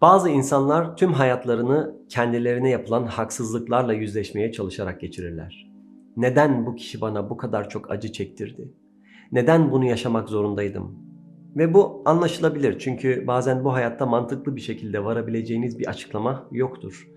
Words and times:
Bazı 0.00 0.30
insanlar 0.30 0.96
tüm 0.96 1.12
hayatlarını 1.12 1.94
kendilerine 2.08 2.70
yapılan 2.70 3.06
haksızlıklarla 3.06 3.92
yüzleşmeye 3.92 4.52
çalışarak 4.52 5.00
geçirirler. 5.00 5.70
Neden 6.16 6.66
bu 6.66 6.74
kişi 6.74 7.00
bana 7.00 7.30
bu 7.30 7.36
kadar 7.36 7.68
çok 7.68 7.90
acı 7.90 8.12
çektirdi? 8.12 8.72
Neden 9.32 9.72
bunu 9.72 9.84
yaşamak 9.84 10.28
zorundaydım? 10.28 10.98
Ve 11.56 11.74
bu 11.74 12.02
anlaşılabilir 12.04 12.78
çünkü 12.78 13.26
bazen 13.26 13.64
bu 13.64 13.72
hayatta 13.72 14.06
mantıklı 14.06 14.56
bir 14.56 14.60
şekilde 14.60 15.04
varabileceğiniz 15.04 15.78
bir 15.78 15.86
açıklama 15.86 16.48
yoktur. 16.52 17.08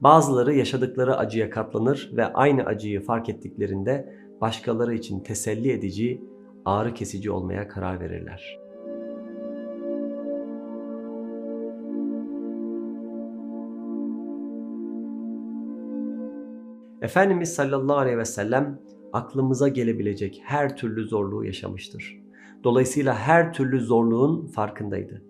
Bazıları 0.00 0.54
yaşadıkları 0.54 1.16
acıya 1.16 1.50
katlanır 1.50 2.10
ve 2.16 2.26
aynı 2.32 2.62
acıyı 2.64 3.00
fark 3.00 3.28
ettiklerinde 3.28 4.12
başkaları 4.40 4.94
için 4.94 5.20
teselli 5.20 5.70
edici, 5.72 6.22
ağrı 6.64 6.94
kesici 6.94 7.30
olmaya 7.30 7.68
karar 7.68 8.00
verirler. 8.00 8.65
Efendimiz 17.06 17.54
sallallahu 17.54 17.96
aleyhi 17.96 18.18
ve 18.18 18.24
sellem 18.24 18.80
aklımıza 19.12 19.68
gelebilecek 19.68 20.42
her 20.44 20.76
türlü 20.76 21.08
zorluğu 21.08 21.44
yaşamıştır. 21.44 22.22
Dolayısıyla 22.64 23.14
her 23.14 23.52
türlü 23.52 23.80
zorluğun 23.80 24.46
farkındaydı. 24.46 25.22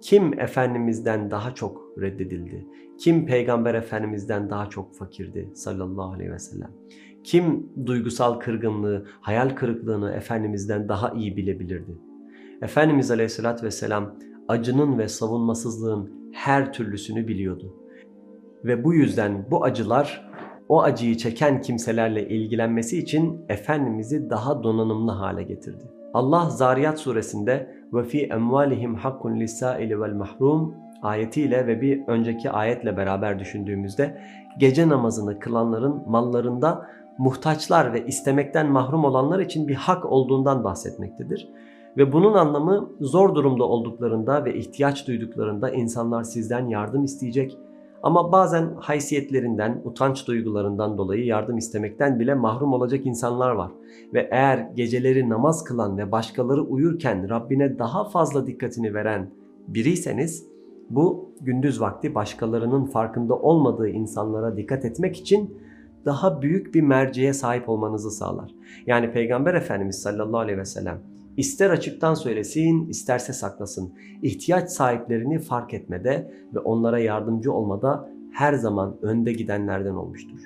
Kim 0.00 0.40
Efendimiz'den 0.40 1.30
daha 1.30 1.54
çok 1.54 1.82
reddedildi? 2.00 2.66
Kim 2.98 3.26
Peygamber 3.26 3.74
Efendimiz'den 3.74 4.50
daha 4.50 4.68
çok 4.70 4.96
fakirdi 4.96 5.50
sallallahu 5.54 6.12
aleyhi 6.12 6.32
ve 6.32 6.38
sellem? 6.38 6.70
Kim 7.24 7.70
duygusal 7.86 8.40
kırgınlığı, 8.40 9.06
hayal 9.20 9.48
kırıklığını 9.48 10.12
Efendimiz'den 10.12 10.88
daha 10.88 11.10
iyi 11.10 11.36
bilebilirdi? 11.36 11.98
Efendimiz 12.62 13.10
aleyhissalatü 13.10 13.66
vesselam 13.66 14.18
acının 14.48 14.98
ve 14.98 15.08
savunmasızlığın 15.08 16.30
her 16.32 16.72
türlüsünü 16.72 17.28
biliyordu. 17.28 17.74
Ve 18.64 18.84
bu 18.84 18.94
yüzden 18.94 19.46
bu 19.50 19.64
acılar 19.64 20.25
o 20.68 20.82
acıyı 20.82 21.16
çeken 21.16 21.60
kimselerle 21.60 22.28
ilgilenmesi 22.28 22.98
için 22.98 23.44
Efendimiz'i 23.48 24.30
daha 24.30 24.62
donanımlı 24.62 25.12
hale 25.12 25.42
getirdi. 25.42 25.84
Allah 26.14 26.50
Zariyat 26.50 26.98
suresinde 26.98 27.70
ve 27.92 28.04
fi 28.04 28.22
emvalihim 28.22 28.94
hakkun 28.94 29.40
lisaili 29.40 30.00
vel 30.00 30.14
mahrum 30.14 30.74
ayetiyle 31.02 31.66
ve 31.66 31.80
bir 31.80 32.02
önceki 32.06 32.50
ayetle 32.50 32.96
beraber 32.96 33.38
düşündüğümüzde 33.38 34.20
gece 34.58 34.88
namazını 34.88 35.38
kılanların 35.38 36.02
mallarında 36.06 36.86
muhtaçlar 37.18 37.92
ve 37.92 38.06
istemekten 38.06 38.70
mahrum 38.70 39.04
olanlar 39.04 39.40
için 39.40 39.68
bir 39.68 39.74
hak 39.74 40.04
olduğundan 40.04 40.64
bahsetmektedir. 40.64 41.48
Ve 41.96 42.12
bunun 42.12 42.34
anlamı 42.34 42.90
zor 43.00 43.34
durumda 43.34 43.64
olduklarında 43.64 44.44
ve 44.44 44.54
ihtiyaç 44.54 45.06
duyduklarında 45.06 45.70
insanlar 45.70 46.22
sizden 46.22 46.68
yardım 46.68 47.04
isteyecek 47.04 47.58
ama 48.06 48.32
bazen 48.32 48.74
haysiyetlerinden, 48.80 49.82
utanç 49.84 50.26
duygularından 50.26 50.98
dolayı 50.98 51.24
yardım 51.24 51.58
istemekten 51.58 52.20
bile 52.20 52.34
mahrum 52.34 52.72
olacak 52.72 53.06
insanlar 53.06 53.50
var. 53.50 53.70
Ve 54.14 54.28
eğer 54.32 54.58
geceleri 54.74 55.28
namaz 55.28 55.64
kılan 55.64 55.98
ve 55.98 56.12
başkaları 56.12 56.62
uyurken 56.62 57.30
Rabbine 57.30 57.78
daha 57.78 58.04
fazla 58.04 58.46
dikkatini 58.46 58.94
veren 58.94 59.30
biriyseniz 59.68 60.46
bu 60.90 61.30
gündüz 61.40 61.80
vakti 61.80 62.14
başkalarının 62.14 62.84
farkında 62.84 63.36
olmadığı 63.36 63.88
insanlara 63.88 64.56
dikkat 64.56 64.84
etmek 64.84 65.16
için 65.16 65.58
daha 66.04 66.42
büyük 66.42 66.74
bir 66.74 66.82
merceğe 66.82 67.32
sahip 67.32 67.68
olmanızı 67.68 68.10
sağlar. 68.10 68.54
Yani 68.86 69.12
Peygamber 69.12 69.54
Efendimiz 69.54 70.02
sallallahu 70.02 70.40
aleyhi 70.40 70.58
ve 70.58 70.64
sellem 70.64 71.15
İster 71.36 71.70
açıktan 71.70 72.14
söylesin, 72.14 72.88
isterse 72.88 73.32
saklasın. 73.32 73.94
İhtiyaç 74.22 74.70
sahiplerini 74.70 75.38
fark 75.38 75.74
etmede 75.74 76.30
ve 76.54 76.58
onlara 76.58 76.98
yardımcı 76.98 77.52
olmada 77.52 78.10
her 78.32 78.54
zaman 78.54 78.96
önde 79.02 79.32
gidenlerden 79.32 79.94
olmuştur. 79.94 80.40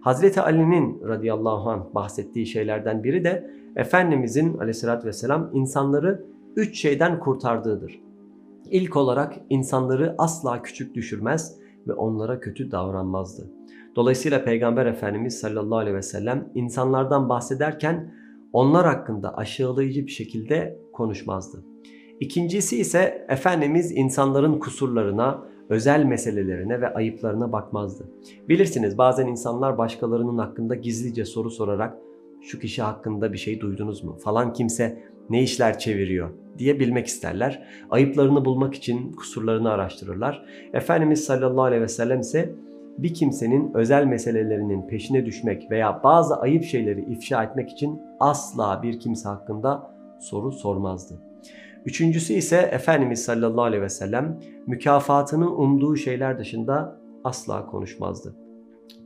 Hazreti 0.00 0.40
Ali'nin 0.40 1.08
radıyallahu 1.08 1.70
anh 1.70 1.94
bahsettiği 1.94 2.46
şeylerden 2.46 3.04
biri 3.04 3.24
de 3.24 3.50
Efendimizin 3.76 4.58
aleyhissalatü 4.58 5.06
vesselam 5.06 5.50
insanları 5.52 6.24
üç 6.56 6.80
şeyden 6.80 7.20
kurtardığıdır. 7.20 8.00
İlk 8.70 8.96
olarak 8.96 9.34
insanları 9.50 10.14
asla 10.18 10.62
küçük 10.62 10.94
düşürmez 10.94 11.58
ve 11.88 11.92
onlara 11.92 12.40
kötü 12.40 12.70
davranmazdı. 12.70 13.50
Dolayısıyla 13.96 14.44
Peygamber 14.44 14.86
Efendimiz 14.86 15.40
sallallahu 15.40 15.78
aleyhi 15.78 15.96
ve 15.96 16.02
sellem 16.02 16.48
insanlardan 16.54 17.28
bahsederken 17.28 18.14
onlar 18.52 18.86
hakkında 18.86 19.36
aşağılayıcı 19.36 20.06
bir 20.06 20.10
şekilde 20.10 20.78
konuşmazdı. 20.92 21.64
İkincisi 22.20 22.80
ise 22.80 23.26
Efendimiz 23.28 23.92
insanların 23.96 24.58
kusurlarına, 24.58 25.44
özel 25.68 26.04
meselelerine 26.04 26.80
ve 26.80 26.94
ayıplarına 26.94 27.52
bakmazdı. 27.52 28.10
Bilirsiniz 28.48 28.98
bazen 28.98 29.26
insanlar 29.26 29.78
başkalarının 29.78 30.38
hakkında 30.38 30.74
gizlice 30.74 31.24
soru 31.24 31.50
sorarak 31.50 31.96
şu 32.42 32.58
kişi 32.58 32.82
hakkında 32.82 33.32
bir 33.32 33.38
şey 33.38 33.60
duydunuz 33.60 34.04
mu 34.04 34.16
falan 34.24 34.52
kimse 34.52 35.02
ne 35.30 35.42
işler 35.42 35.78
çeviriyor 35.78 36.30
diye 36.58 36.80
bilmek 36.80 37.06
isterler. 37.06 37.66
Ayıplarını 37.90 38.44
bulmak 38.44 38.74
için 38.74 39.12
kusurlarını 39.12 39.70
araştırırlar. 39.70 40.44
Efendimiz 40.72 41.24
sallallahu 41.24 41.64
aleyhi 41.64 41.82
ve 41.82 41.88
sellem 41.88 42.20
ise 42.20 42.54
bir 43.02 43.14
kimsenin 43.14 43.74
özel 43.74 44.04
meselelerinin 44.04 44.86
peşine 44.86 45.26
düşmek 45.26 45.70
veya 45.70 46.00
bazı 46.04 46.36
ayıp 46.36 46.64
şeyleri 46.64 47.00
ifşa 47.00 47.44
etmek 47.44 47.70
için 47.70 48.00
asla 48.20 48.82
bir 48.82 49.00
kimse 49.00 49.28
hakkında 49.28 49.90
soru 50.20 50.52
sormazdı. 50.52 51.20
Üçüncüsü 51.86 52.32
ise 52.32 52.56
Efendimiz 52.56 53.24
sallallahu 53.24 53.64
aleyhi 53.64 53.82
ve 53.82 53.88
sellem 53.88 54.40
mükafatını 54.66 55.56
umduğu 55.56 55.96
şeyler 55.96 56.38
dışında 56.38 57.00
asla 57.24 57.66
konuşmazdı. 57.66 58.36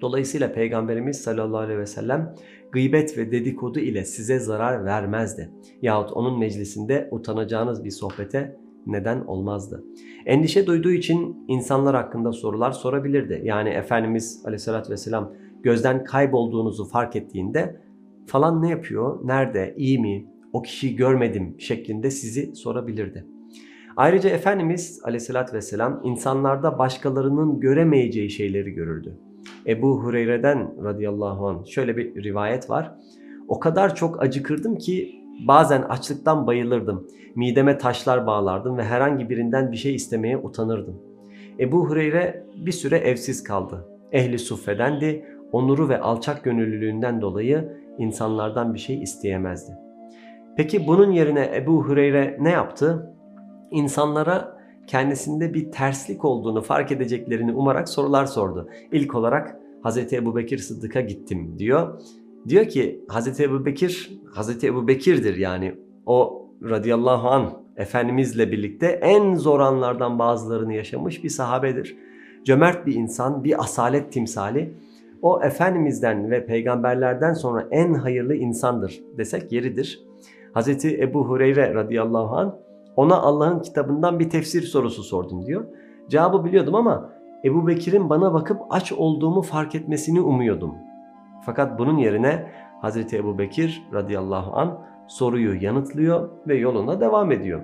Dolayısıyla 0.00 0.52
Peygamberimiz 0.52 1.20
sallallahu 1.20 1.58
aleyhi 1.58 1.78
ve 1.78 1.86
sellem 1.86 2.34
gıybet 2.72 3.18
ve 3.18 3.32
dedikodu 3.32 3.78
ile 3.78 4.04
size 4.04 4.38
zarar 4.38 4.84
vermezdi. 4.84 5.50
Yahut 5.82 6.12
onun 6.12 6.38
meclisinde 6.38 7.08
utanacağınız 7.10 7.84
bir 7.84 7.90
sohbete 7.90 8.56
neden 8.86 9.20
olmazdı. 9.20 9.84
Endişe 10.26 10.66
duyduğu 10.66 10.90
için 10.90 11.44
insanlar 11.48 11.96
hakkında 11.96 12.32
sorular 12.32 12.72
sorabilirdi. 12.72 13.40
Yani 13.44 13.68
Efendimiz 13.68 14.42
Aleyhisselatü 14.44 14.92
Vesselam 14.92 15.32
gözden 15.62 16.04
kaybolduğunuzu 16.04 16.84
fark 16.84 17.16
ettiğinde 17.16 17.80
falan 18.26 18.62
ne 18.62 18.70
yapıyor, 18.70 19.20
nerede, 19.24 19.74
iyi 19.76 19.98
mi, 19.98 20.26
o 20.52 20.62
kişiyi 20.62 20.96
görmedim 20.96 21.54
şeklinde 21.58 22.10
sizi 22.10 22.56
sorabilirdi. 22.56 23.26
Ayrıca 23.96 24.30
Efendimiz 24.30 25.00
Aleyhisselatü 25.04 25.56
Vesselam 25.56 26.00
insanlarda 26.04 26.78
başkalarının 26.78 27.60
göremeyeceği 27.60 28.30
şeyleri 28.30 28.70
görürdü. 28.70 29.18
Ebu 29.66 30.02
Hureyre'den 30.02 30.84
radıyallahu 30.84 31.48
anh 31.48 31.66
şöyle 31.66 31.96
bir 31.96 32.24
rivayet 32.24 32.70
var. 32.70 32.94
O 33.48 33.60
kadar 33.60 33.94
çok 33.94 34.22
acıkırdım 34.22 34.76
ki 34.76 35.23
Bazen 35.40 35.82
açlıktan 35.82 36.46
bayılırdım. 36.46 37.08
Mideme 37.34 37.78
taşlar 37.78 38.26
bağlardım 38.26 38.78
ve 38.78 38.84
herhangi 38.84 39.30
birinden 39.30 39.72
bir 39.72 39.76
şey 39.76 39.94
istemeye 39.94 40.36
utanırdım. 40.36 41.02
Ebu 41.60 41.88
Hureyre 41.88 42.46
bir 42.56 42.72
süre 42.72 42.98
evsiz 42.98 43.42
kaldı. 43.42 43.88
Ehli 44.12 44.38
suffedendi, 44.38 45.24
onuru 45.52 45.88
ve 45.88 46.00
alçak 46.00 46.44
gönüllülüğünden 46.44 47.20
dolayı 47.20 47.72
insanlardan 47.98 48.74
bir 48.74 48.78
şey 48.78 49.02
isteyemezdi. 49.02 49.72
Peki 50.56 50.86
bunun 50.86 51.10
yerine 51.10 51.50
Ebu 51.54 51.84
Hureyre 51.84 52.38
ne 52.40 52.50
yaptı? 52.50 53.14
İnsanlara 53.70 54.58
kendisinde 54.86 55.54
bir 55.54 55.70
terslik 55.70 56.24
olduğunu 56.24 56.62
fark 56.62 56.92
edeceklerini 56.92 57.52
umarak 57.52 57.88
sorular 57.88 58.26
sordu. 58.26 58.68
İlk 58.92 59.14
olarak 59.14 59.56
Hz. 59.84 60.12
Ebu 60.12 60.36
Bekir 60.36 60.58
Sıddık'a 60.58 61.00
gittim 61.00 61.58
diyor 61.58 62.00
Diyor 62.48 62.68
ki 62.68 63.04
Hazreti 63.08 63.42
Ebu 63.42 63.64
Bekir, 63.64 64.20
Hazreti 64.34 64.66
Ebu 64.66 64.88
Bekir'dir 64.88 65.36
yani 65.36 65.74
o 66.06 66.46
radıyallahu 66.62 67.28
an 67.28 67.64
Efendimizle 67.76 68.52
birlikte 68.52 68.86
en 68.86 69.34
zor 69.34 69.60
anlardan 69.60 70.18
bazılarını 70.18 70.74
yaşamış 70.74 71.24
bir 71.24 71.28
sahabedir. 71.28 71.96
Cömert 72.44 72.86
bir 72.86 72.94
insan, 72.94 73.44
bir 73.44 73.62
asalet 73.62 74.12
timsali. 74.12 74.74
O 75.22 75.42
Efendimiz'den 75.42 76.30
ve 76.30 76.46
peygamberlerden 76.46 77.32
sonra 77.32 77.68
en 77.70 77.94
hayırlı 77.94 78.34
insandır 78.34 79.00
desek 79.18 79.52
yeridir. 79.52 80.00
Hazreti 80.52 81.00
Ebu 81.00 81.28
Hureyre 81.28 81.74
radıyallahu 81.74 82.36
an 82.36 82.58
ona 82.96 83.16
Allah'ın 83.16 83.60
kitabından 83.60 84.18
bir 84.18 84.30
tefsir 84.30 84.62
sorusu 84.62 85.02
sordum 85.02 85.46
diyor. 85.46 85.64
Cevabı 86.08 86.44
biliyordum 86.44 86.74
ama 86.74 87.10
Ebu 87.44 87.66
Bekir'in 87.66 88.10
bana 88.10 88.32
bakıp 88.32 88.60
aç 88.70 88.92
olduğumu 88.92 89.42
fark 89.42 89.74
etmesini 89.74 90.20
umuyordum. 90.20 90.74
Fakat 91.46 91.78
bunun 91.78 91.98
yerine 91.98 92.46
Hazreti 92.80 93.16
Ebu 93.16 93.38
Bekir 93.38 93.82
radıyallahu 93.92 94.56
an 94.56 94.78
soruyu 95.06 95.62
yanıtlıyor 95.62 96.28
ve 96.48 96.56
yoluna 96.56 97.00
devam 97.00 97.32
ediyor. 97.32 97.60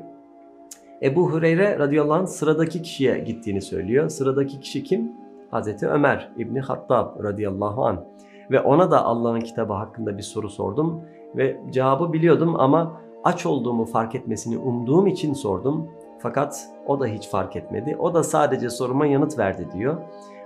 Ebu 1.03 1.31
Hureyre 1.31 1.79
radıyallahu 1.79 2.19
anh 2.19 2.27
sıradaki 2.27 2.83
kişiye 2.83 3.19
gittiğini 3.19 3.63
söylüyor. 3.63 4.09
Sıradaki 4.09 4.61
kişi 4.61 4.85
kim? 4.85 5.13
Hazreti 5.51 5.89
Ömer 5.89 6.33
İbni 6.37 6.61
Hattab 6.61 7.25
radıyallahu 7.25 7.87
an 7.87 8.05
ve 8.51 8.61
ona 8.61 8.91
da 8.91 9.05
Allah'ın 9.05 9.41
kitabı 9.41 9.73
hakkında 9.73 10.19
bir 10.19 10.23
soru 10.23 10.49
sordum 10.49 11.03
ve 11.37 11.61
cevabı 11.71 12.13
biliyordum 12.13 12.57
ama 12.61 13.01
aç 13.25 13.47
olduğumu 13.47 13.85
fark 13.85 14.15
etmesini 14.15 14.59
umduğum 14.59 15.07
için 15.07 15.33
sordum. 15.33 15.89
Fakat 16.19 16.69
o 16.87 17.01
da 17.01 17.07
hiç 17.07 17.29
fark 17.29 17.57
etmedi. 17.57 17.97
O 17.99 18.15
da 18.15 18.23
sadece 18.23 18.71
soruma 18.71 19.07
yanıt 19.07 19.39
verdi 19.39 19.69
diyor. 19.73 19.97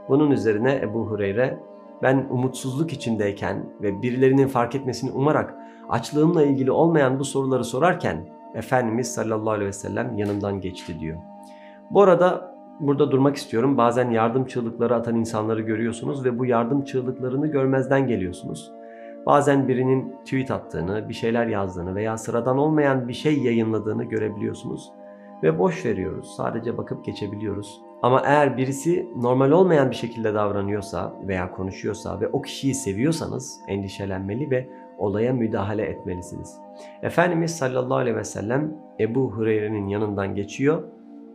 Bunun 0.08 0.30
üzerine 0.30 0.80
Ebu 0.82 1.06
Hureyre 1.06 1.58
ben 2.02 2.26
umutsuzluk 2.30 2.92
içindeyken 2.92 3.66
ve 3.82 4.02
birilerinin 4.02 4.48
fark 4.48 4.74
etmesini 4.74 5.10
umarak 5.10 5.54
açlığımla 5.88 6.42
ilgili 6.42 6.70
olmayan 6.70 7.18
bu 7.18 7.24
soruları 7.24 7.64
sorarken 7.64 8.28
Efendimiz 8.54 9.14
sallallahu 9.14 9.50
aleyhi 9.50 9.68
ve 9.68 9.72
sellem 9.72 10.18
yanımdan 10.18 10.60
geçti 10.60 11.00
diyor. 11.00 11.18
Bu 11.90 12.02
arada 12.02 12.54
burada 12.80 13.10
durmak 13.10 13.36
istiyorum. 13.36 13.76
Bazen 13.76 14.10
yardım 14.10 14.46
çığlıkları 14.46 14.94
atan 14.94 15.16
insanları 15.16 15.60
görüyorsunuz 15.60 16.24
ve 16.24 16.38
bu 16.38 16.46
yardım 16.46 16.84
çığlıklarını 16.84 17.46
görmezden 17.46 18.06
geliyorsunuz. 18.06 18.72
Bazen 19.26 19.68
birinin 19.68 20.16
tweet 20.24 20.50
attığını, 20.50 21.08
bir 21.08 21.14
şeyler 21.14 21.46
yazdığını 21.46 21.94
veya 21.94 22.18
sıradan 22.18 22.58
olmayan 22.58 23.08
bir 23.08 23.12
şey 23.12 23.38
yayınladığını 23.38 24.04
görebiliyorsunuz 24.04 24.92
ve 25.42 25.58
boş 25.58 25.86
veriyoruz. 25.86 26.34
Sadece 26.36 26.78
bakıp 26.78 27.04
geçebiliyoruz. 27.04 27.80
Ama 28.04 28.22
eğer 28.24 28.56
birisi 28.56 29.08
normal 29.16 29.50
olmayan 29.50 29.90
bir 29.90 29.96
şekilde 29.96 30.34
davranıyorsa 30.34 31.14
veya 31.28 31.50
konuşuyorsa 31.50 32.20
ve 32.20 32.28
o 32.28 32.42
kişiyi 32.42 32.74
seviyorsanız 32.74 33.60
endişelenmeli 33.68 34.50
ve 34.50 34.68
olaya 34.98 35.32
müdahale 35.32 35.82
etmelisiniz. 35.82 36.56
Efendimiz 37.02 37.56
sallallahu 37.56 37.98
aleyhi 37.98 38.16
ve 38.16 38.24
sellem 38.24 38.76
Ebu 39.00 39.30
Hureyre'nin 39.30 39.88
yanından 39.88 40.34
geçiyor. 40.34 40.82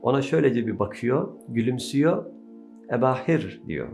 Ona 0.01 0.21
şöylece 0.21 0.67
bir 0.67 0.79
bakıyor, 0.79 1.33
gülümsüyor. 1.47 2.25
Ebahir 2.93 3.61
diyor. 3.67 3.87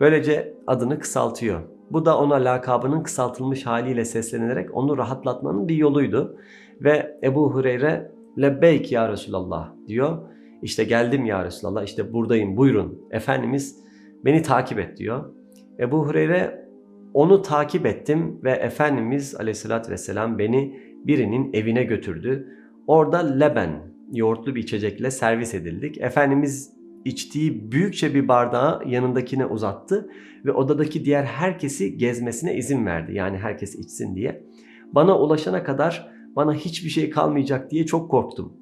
Böylece 0.00 0.54
adını 0.66 0.98
kısaltıyor. 0.98 1.60
Bu 1.90 2.04
da 2.04 2.18
ona 2.18 2.34
lakabının 2.34 3.02
kısaltılmış 3.02 3.66
haliyle 3.66 4.04
seslenerek 4.04 4.76
onu 4.76 4.98
rahatlatmanın 4.98 5.68
bir 5.68 5.76
yoluydu. 5.76 6.36
Ve 6.80 7.18
Ebu 7.22 7.54
Hureyre 7.54 8.12
lebbeyk 8.38 8.92
ya 8.92 9.08
Resulallah 9.08 9.72
diyor. 9.88 10.31
İşte 10.62 10.84
geldim 10.84 11.24
ya 11.24 11.44
Resulallah 11.44 11.84
işte 11.84 12.12
buradayım 12.12 12.56
buyurun. 12.56 12.98
Efendimiz 13.10 13.76
beni 14.24 14.42
takip 14.42 14.78
et 14.78 14.96
diyor. 14.96 15.34
Ebu 15.78 16.06
Hureyre 16.06 16.68
onu 17.14 17.42
takip 17.42 17.86
ettim 17.86 18.40
ve 18.44 18.50
Efendimiz 18.50 19.34
aleyhissalatü 19.34 19.92
vesselam 19.92 20.38
beni 20.38 20.80
birinin 21.06 21.52
evine 21.52 21.84
götürdü. 21.84 22.48
Orada 22.86 23.18
leben, 23.18 23.92
yoğurtlu 24.12 24.54
bir 24.54 24.62
içecekle 24.62 25.10
servis 25.10 25.54
edildik. 25.54 25.98
Efendimiz 25.98 26.72
içtiği 27.04 27.72
büyükçe 27.72 28.14
bir 28.14 28.28
bardağı 28.28 28.82
yanındakine 28.86 29.46
uzattı 29.46 30.08
ve 30.44 30.52
odadaki 30.52 31.04
diğer 31.04 31.24
herkesi 31.24 31.98
gezmesine 31.98 32.56
izin 32.56 32.86
verdi. 32.86 33.14
Yani 33.14 33.38
herkes 33.38 33.74
içsin 33.74 34.14
diye. 34.14 34.44
Bana 34.92 35.18
ulaşana 35.18 35.64
kadar 35.64 36.12
bana 36.36 36.54
hiçbir 36.54 36.90
şey 36.90 37.10
kalmayacak 37.10 37.70
diye 37.70 37.86
çok 37.86 38.10
korktum. 38.10 38.61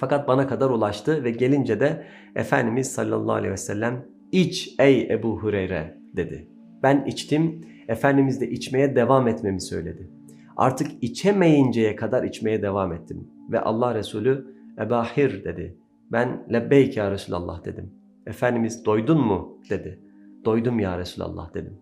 Fakat 0.00 0.28
bana 0.28 0.46
kadar 0.46 0.70
ulaştı 0.70 1.24
ve 1.24 1.30
gelince 1.30 1.80
de 1.80 2.04
Efendimiz 2.34 2.92
sallallahu 2.92 3.32
aleyhi 3.32 3.52
ve 3.52 3.56
sellem 3.56 4.06
iç 4.32 4.74
ey 4.78 5.08
Ebu 5.10 5.38
Hureyre 5.38 5.98
dedi. 6.16 6.48
Ben 6.82 7.04
içtim, 7.04 7.60
Efendimiz 7.88 8.40
de 8.40 8.50
içmeye 8.50 8.96
devam 8.96 9.28
etmemi 9.28 9.60
söyledi. 9.60 10.10
Artık 10.56 10.90
içemeyinceye 11.02 11.96
kadar 11.96 12.24
içmeye 12.24 12.62
devam 12.62 12.92
ettim. 12.92 13.28
Ve 13.50 13.60
Allah 13.60 13.94
Resulü 13.94 14.46
Ebahir 14.78 15.44
dedi. 15.44 15.76
Ben 16.12 16.46
lebbeyk 16.52 16.96
ya 16.96 17.10
Resulallah 17.10 17.64
dedim. 17.64 17.90
Efendimiz 18.26 18.84
doydun 18.84 19.20
mu 19.20 19.58
dedi. 19.70 20.00
Doydum 20.44 20.78
ya 20.78 20.98
Resulallah 20.98 21.54
dedim. 21.54 21.78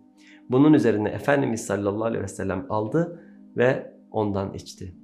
Bunun 0.49 0.73
üzerine 0.73 1.09
Efendimiz 1.09 1.65
sallallahu 1.65 2.05
aleyhi 2.05 2.23
ve 2.23 2.27
sellem 2.27 2.65
aldı 2.69 3.21
ve 3.57 3.93
ondan 4.11 4.53
içti. 4.53 4.95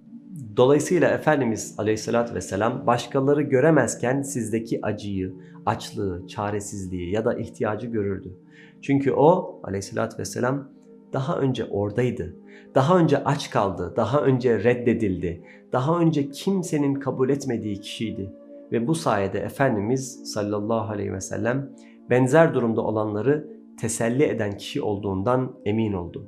Dolayısıyla 0.57 1.09
Efendimiz 1.09 1.75
aleyhissalatü 1.77 2.35
vesselam 2.35 2.87
başkaları 2.87 3.41
göremezken 3.41 4.21
sizdeki 4.21 4.79
acıyı, 4.85 5.33
açlığı, 5.65 6.27
çaresizliği 6.27 7.11
ya 7.11 7.25
da 7.25 7.33
ihtiyacı 7.33 7.87
görürdü. 7.87 8.37
Çünkü 8.81 9.11
o 9.11 9.59
aleyhissalatü 9.63 10.17
vesselam 10.17 10.69
daha 11.13 11.37
önce 11.37 11.65
oradaydı. 11.65 12.35
Daha 12.75 12.97
önce 12.97 13.23
aç 13.23 13.49
kaldı, 13.49 13.93
daha 13.95 14.21
önce 14.21 14.63
reddedildi, 14.63 15.43
daha 15.71 15.99
önce 15.99 16.29
kimsenin 16.29 16.93
kabul 16.93 17.29
etmediği 17.29 17.81
kişiydi. 17.81 18.33
Ve 18.71 18.87
bu 18.87 18.95
sayede 18.95 19.39
Efendimiz 19.39 20.33
sallallahu 20.33 20.93
aleyhi 20.93 21.13
ve 21.13 21.21
sellem 21.21 21.69
benzer 22.09 22.53
durumda 22.53 22.81
olanları 22.81 23.47
teselli 23.79 24.23
eden 24.23 24.57
kişi 24.57 24.81
olduğundan 24.81 25.55
emin 25.65 25.93
oldu. 25.93 26.27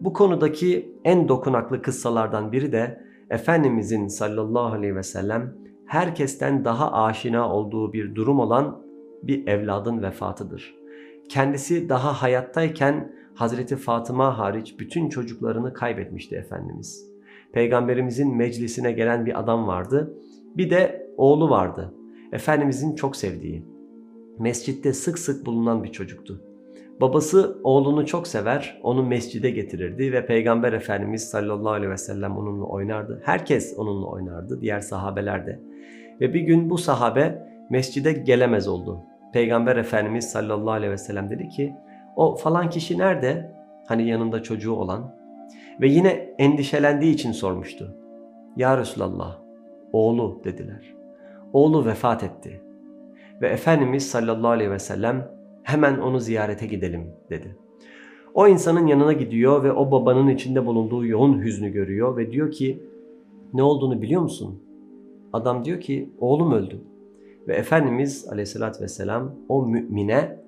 Bu 0.00 0.12
konudaki 0.12 0.94
en 1.04 1.28
dokunaklı 1.28 1.82
kıssalardan 1.82 2.52
biri 2.52 2.72
de 2.72 3.04
Efendimizin 3.34 4.06
sallallahu 4.06 4.74
aleyhi 4.74 4.96
ve 4.96 5.02
sellem 5.02 5.54
herkesten 5.86 6.64
daha 6.64 6.92
aşina 6.92 7.54
olduğu 7.54 7.92
bir 7.92 8.14
durum 8.14 8.38
olan 8.38 8.82
bir 9.22 9.46
evladın 9.46 10.02
vefatıdır. 10.02 10.74
Kendisi 11.28 11.88
daha 11.88 12.22
hayattayken 12.22 13.12
Hazreti 13.34 13.76
Fatıma 13.76 14.38
hariç 14.38 14.80
bütün 14.80 15.08
çocuklarını 15.08 15.72
kaybetmişti 15.72 16.36
Efendimiz. 16.36 17.10
Peygamberimizin 17.52 18.36
meclisine 18.36 18.92
gelen 18.92 19.26
bir 19.26 19.40
adam 19.40 19.66
vardı. 19.66 20.18
Bir 20.56 20.70
de 20.70 21.10
oğlu 21.16 21.50
vardı. 21.50 21.94
Efendimizin 22.32 22.94
çok 22.94 23.16
sevdiği. 23.16 23.66
Mescitte 24.38 24.92
sık 24.92 25.18
sık 25.18 25.46
bulunan 25.46 25.84
bir 25.84 25.92
çocuktu. 25.92 26.53
Babası 27.00 27.58
oğlunu 27.64 28.06
çok 28.06 28.26
sever, 28.26 28.80
onu 28.82 29.06
mescide 29.06 29.50
getirirdi 29.50 30.12
ve 30.12 30.26
Peygamber 30.26 30.72
Efendimiz 30.72 31.28
sallallahu 31.28 31.72
aleyhi 31.72 31.90
ve 31.90 31.96
sellem 31.96 32.36
onunla 32.36 32.64
oynardı. 32.64 33.22
Herkes 33.24 33.74
onunla 33.78 34.06
oynardı, 34.06 34.60
diğer 34.60 34.80
sahabeler 34.80 35.46
de. 35.46 35.60
Ve 36.20 36.34
bir 36.34 36.40
gün 36.40 36.70
bu 36.70 36.78
sahabe 36.78 37.48
mescide 37.70 38.12
gelemez 38.12 38.68
oldu. 38.68 39.00
Peygamber 39.32 39.76
Efendimiz 39.76 40.30
sallallahu 40.30 40.70
aleyhi 40.70 40.92
ve 40.92 40.98
sellem 40.98 41.30
dedi 41.30 41.48
ki, 41.48 41.74
o 42.16 42.36
falan 42.36 42.70
kişi 42.70 42.98
nerede? 42.98 43.52
Hani 43.86 44.08
yanında 44.08 44.42
çocuğu 44.42 44.72
olan. 44.72 45.14
Ve 45.80 45.88
yine 45.88 46.08
endişelendiği 46.38 47.14
için 47.14 47.32
sormuştu. 47.32 47.96
Ya 48.56 48.78
Resulallah, 48.78 49.38
oğlu 49.92 50.40
dediler. 50.44 50.94
Oğlu 51.52 51.86
vefat 51.86 52.22
etti. 52.22 52.62
Ve 53.40 53.48
Efendimiz 53.48 54.10
sallallahu 54.10 54.50
aleyhi 54.50 54.70
ve 54.70 54.78
sellem 54.78 55.33
hemen 55.64 55.98
onu 55.98 56.20
ziyarete 56.20 56.66
gidelim 56.66 57.06
dedi. 57.30 57.56
O 58.34 58.48
insanın 58.48 58.86
yanına 58.86 59.12
gidiyor 59.12 59.64
ve 59.64 59.72
o 59.72 59.90
babanın 59.90 60.28
içinde 60.28 60.66
bulunduğu 60.66 61.06
yoğun 61.06 61.42
hüznü 61.42 61.72
görüyor 61.72 62.16
ve 62.16 62.32
diyor 62.32 62.50
ki 62.50 62.82
ne 63.54 63.62
olduğunu 63.62 64.02
biliyor 64.02 64.22
musun? 64.22 64.62
Adam 65.32 65.64
diyor 65.64 65.80
ki 65.80 66.10
oğlum 66.18 66.52
öldü. 66.52 66.80
Ve 67.48 67.54
Efendimiz 67.54 68.28
aleyhissalatü 68.28 68.82
vesselam 68.82 69.34
o 69.48 69.66
mümine 69.66 70.44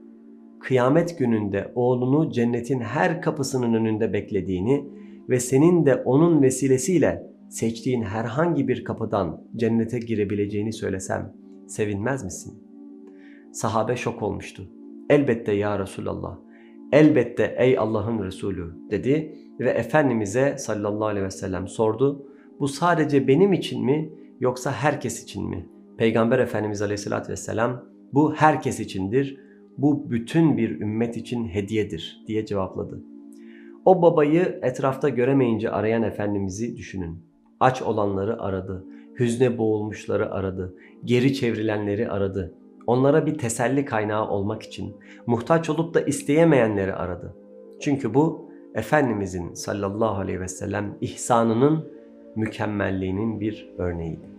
kıyamet 0.60 1.18
gününde 1.18 1.72
oğlunu 1.74 2.30
cennetin 2.30 2.80
her 2.80 3.22
kapısının 3.22 3.74
önünde 3.74 4.12
beklediğini 4.12 4.84
ve 5.28 5.40
senin 5.40 5.86
de 5.86 5.94
onun 5.94 6.42
vesilesiyle 6.42 7.26
seçtiğin 7.50 8.02
herhangi 8.02 8.68
bir 8.68 8.84
kapıdan 8.84 9.44
cennete 9.56 9.98
girebileceğini 9.98 10.72
söylesem 10.72 11.32
sevinmez 11.66 12.24
misin? 12.24 12.54
Sahabe 13.52 13.96
şok 13.96 14.22
olmuştu. 14.22 14.75
Elbette 15.10 15.52
ya 15.52 15.78
Resulallah. 15.78 16.38
Elbette 16.92 17.54
ey 17.58 17.78
Allah'ın 17.78 18.24
Resulü 18.24 18.74
dedi 18.90 19.38
ve 19.60 19.70
Efendimiz'e 19.70 20.58
sallallahu 20.58 21.06
aleyhi 21.06 21.26
ve 21.26 21.30
sellem 21.30 21.68
sordu. 21.68 22.26
Bu 22.60 22.68
sadece 22.68 23.28
benim 23.28 23.52
için 23.52 23.84
mi 23.84 24.12
yoksa 24.40 24.72
herkes 24.72 25.22
için 25.22 25.48
mi? 25.48 25.68
Peygamber 25.98 26.38
Efendimiz 26.38 26.82
aleyhissalatü 26.82 27.32
vesselam 27.32 27.84
bu 28.12 28.34
herkes 28.34 28.80
içindir. 28.80 29.40
Bu 29.78 30.10
bütün 30.10 30.56
bir 30.56 30.80
ümmet 30.80 31.16
için 31.16 31.48
hediyedir 31.48 32.24
diye 32.26 32.46
cevapladı. 32.46 33.02
O 33.84 34.02
babayı 34.02 34.58
etrafta 34.62 35.08
göremeyince 35.08 35.70
arayan 35.70 36.02
Efendimiz'i 36.02 36.76
düşünün. 36.76 37.18
Aç 37.60 37.82
olanları 37.82 38.42
aradı, 38.42 38.84
hüzne 39.18 39.58
boğulmuşları 39.58 40.30
aradı, 40.30 40.74
geri 41.04 41.34
çevrilenleri 41.34 42.10
aradı 42.10 42.54
onlara 42.86 43.26
bir 43.26 43.38
teselli 43.38 43.84
kaynağı 43.84 44.28
olmak 44.28 44.62
için 44.62 44.96
muhtaç 45.26 45.70
olup 45.70 45.94
da 45.94 46.00
isteyemeyenleri 46.00 46.94
aradı. 46.94 47.36
Çünkü 47.80 48.14
bu 48.14 48.46
Efendimizin 48.74 49.54
sallallahu 49.54 50.20
aleyhi 50.20 50.40
ve 50.40 50.48
sellem 50.48 50.98
ihsanının 51.00 51.92
mükemmelliğinin 52.36 53.40
bir 53.40 53.74
örneğiydi. 53.78 54.35